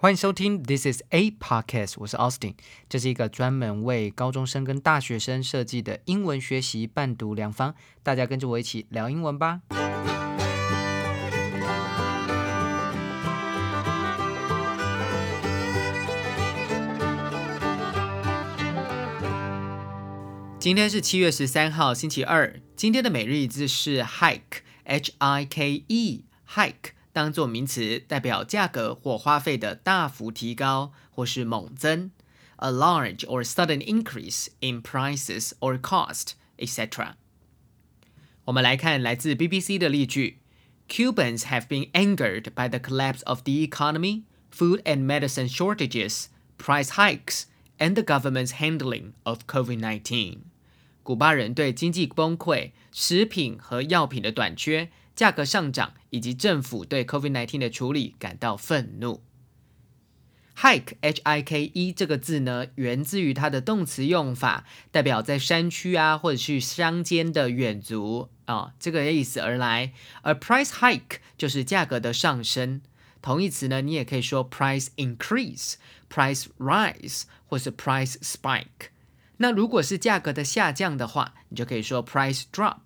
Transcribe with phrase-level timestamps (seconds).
[0.00, 2.54] 欢迎收听 This is a podcast，我是 Austin，
[2.88, 9.62] 这是一个专门为高中生跟大学生设计的英文学习伴读良方，大家跟着我一起聊英文吧。
[20.60, 22.60] 今天是七月十三号，星期二。
[22.76, 26.92] 今天的每日一字是 hike，h i k e，hike。
[27.18, 32.12] 当做名词，代表价格或花费的大幅提高或是猛增
[32.58, 37.14] ，a large or sudden increase in prices or cost, etc.
[38.44, 40.38] 我们来看来自 BBC 的例句
[40.88, 44.22] ：Cubans have been angered by the collapse of the economy,
[44.56, 47.46] food and medicine shortages, price hikes,
[47.78, 50.42] and the government's handling of COVID-19.
[51.02, 54.92] 古巴人对经济崩溃、食品和药品的短缺。
[55.18, 59.24] 价格上涨以及政府对 COVID-19 的处理感到愤怒。
[60.58, 69.92] Hike h i k e 这个字呢，源自于它的动词用法，代表在山区啊，或者是乡间的远足啊，这个意思而来。
[70.22, 72.80] 而 price hike 就是价格的上升。
[73.20, 75.74] 同义词呢，你也可以说 price increase、
[76.08, 78.92] price rise 或是 price spike。
[79.38, 82.82] 那如果是价格的下降的话，你就可以说 price drop。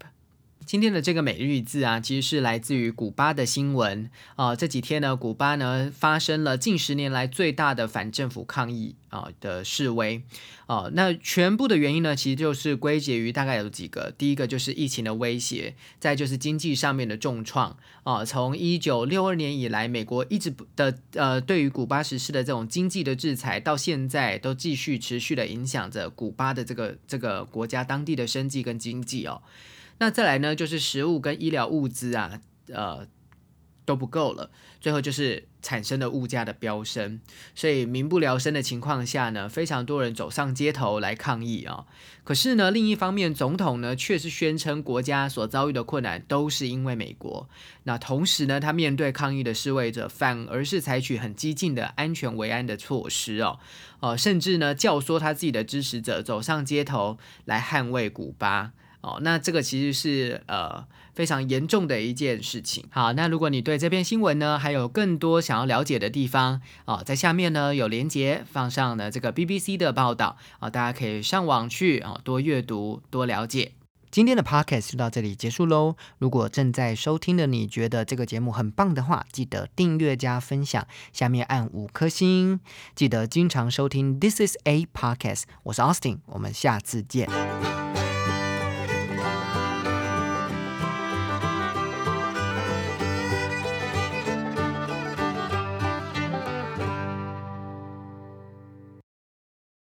[0.73, 4.57] 今天的这个每日字啊，其实是来自于古巴的新闻啊。
[4.57, 10.23] 这几天呢，古巴呢发生了近十年来最大的反政府抗议啊的示威
[10.67, 10.89] 啊。
[10.95, 14.15] 那全部的原因呢，其实就是归结于大概有几个。
[14.17, 18.25] 第一个就是疫情的威胁，再就是经济上面的重创啊。
[18.25, 29.43] 从一九六二年以来，美国一直的呃对于古巴实施的这种经济的制裁，到现在都继续持续的影响着古巴的这个这个国家当地的生计跟经济哦。
[30.03, 32.41] 那再来呢，就是食物跟医疗物资啊，
[32.73, 33.07] 呃
[33.85, 34.51] 都不够了，
[34.81, 37.21] 最后就是产生了物价的飙升，
[37.55, 41.87] 所以民不聊生的情况下呢，非常多人走上街头来抗议啊。
[42.25, 47.49] 可是呢，另一方面，总统呢却是宣称国家所遭遇的困难都是因为美国。
[47.85, 53.61] 那同时呢，他面对抗议的示威者，反而是采取很激进的安全维安的措施哦，
[54.01, 58.73] 哦，甚至呢教唆他自己的支持者走上街头来捍卫古巴。
[59.03, 62.85] 哦，那这个其实是呃非常严重的一件事情。
[62.91, 73.73] 好，那如果你对这篇新闻呢还有更多想要了解的地方啊，在下面呢有连接放上了这个 BBC 的报道啊，大家可以上网去啊多阅读多了解。
[74.11, 75.97] 今天的 Podcast 就到这里结束喽。
[76.19, 82.61] 如果正在收听的你觉得这个节目很棒的话，记得订阅加分享，下面按五颗星。
[82.95, 87.82] 记得经常收听 This is a Podcast，我是 Austin，我们下次见。